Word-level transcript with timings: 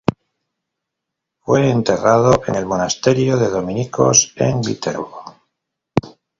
Fue 1.41 1.69
enterrado 1.69 2.41
en 2.47 2.55
el 2.55 2.65
monasterio 2.65 3.37
de 3.37 3.49
dominicos 3.49 4.33
en 4.37 4.59
Viterbo. 4.61 5.35